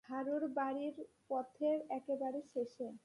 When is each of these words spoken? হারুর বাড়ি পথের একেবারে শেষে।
হারুর 0.09 0.43
বাড়ি 0.47 0.87
পথের 1.29 1.79
একেবারে 1.89 2.39
শেষে। 2.53 2.91